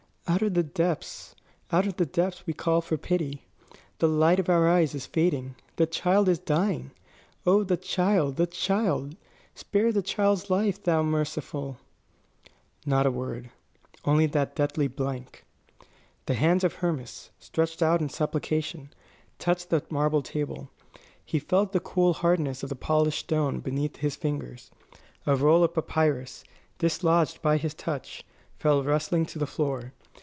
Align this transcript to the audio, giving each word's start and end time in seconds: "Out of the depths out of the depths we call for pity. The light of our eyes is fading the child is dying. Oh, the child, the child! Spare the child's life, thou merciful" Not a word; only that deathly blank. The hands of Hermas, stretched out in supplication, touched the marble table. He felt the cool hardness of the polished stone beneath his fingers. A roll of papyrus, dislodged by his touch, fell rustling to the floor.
"Out 0.27 0.41
of 0.41 0.53
the 0.53 0.63
depths 0.63 1.35
out 1.73 1.85
of 1.87 1.97
the 1.97 2.05
depths 2.05 2.47
we 2.47 2.53
call 2.53 2.79
for 2.79 2.95
pity. 2.95 3.43
The 3.97 4.07
light 4.07 4.39
of 4.39 4.47
our 4.47 4.65
eyes 4.65 4.95
is 4.95 5.05
fading 5.05 5.55
the 5.75 5.85
child 5.85 6.29
is 6.29 6.39
dying. 6.39 6.91
Oh, 7.45 7.65
the 7.65 7.75
child, 7.75 8.37
the 8.37 8.47
child! 8.47 9.17
Spare 9.55 9.91
the 9.91 10.01
child's 10.01 10.49
life, 10.49 10.81
thou 10.81 11.03
merciful" 11.03 11.79
Not 12.85 13.05
a 13.05 13.11
word; 13.11 13.49
only 14.05 14.25
that 14.27 14.55
deathly 14.55 14.87
blank. 14.87 15.43
The 16.27 16.35
hands 16.35 16.63
of 16.63 16.75
Hermas, 16.75 17.29
stretched 17.37 17.83
out 17.83 17.99
in 18.01 18.07
supplication, 18.07 18.93
touched 19.37 19.69
the 19.69 19.83
marble 19.89 20.21
table. 20.21 20.69
He 21.25 21.39
felt 21.39 21.73
the 21.73 21.81
cool 21.81 22.13
hardness 22.13 22.63
of 22.63 22.69
the 22.69 22.75
polished 22.77 23.19
stone 23.19 23.59
beneath 23.59 23.97
his 23.97 24.15
fingers. 24.15 24.71
A 25.25 25.35
roll 25.35 25.61
of 25.61 25.73
papyrus, 25.73 26.45
dislodged 26.77 27.41
by 27.41 27.57
his 27.57 27.73
touch, 27.73 28.23
fell 28.57 28.81
rustling 28.81 29.25
to 29.25 29.37
the 29.37 29.45
floor. 29.47 29.91